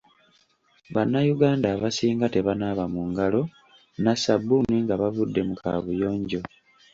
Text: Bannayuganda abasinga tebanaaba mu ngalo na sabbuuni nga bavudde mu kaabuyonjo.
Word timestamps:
Bannayuganda 0.93 1.67
abasinga 1.75 2.25
tebanaaba 2.33 2.85
mu 2.93 3.01
ngalo 3.09 3.41
na 4.03 4.13
sabbuuni 4.23 4.77
nga 4.83 4.95
bavudde 5.01 5.41
mu 5.47 5.55
kaabuyonjo. 5.61 6.39